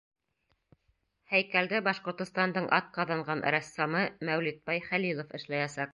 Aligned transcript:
Һәйкәлде 1.33 1.81
Башҡортостандың 1.89 2.71
атҡаҙанған 2.79 3.47
рәссамы 3.57 4.05
Мәүлитбай 4.31 4.85
Хәлилов 4.89 5.41
эшләйәсәк. 5.41 5.89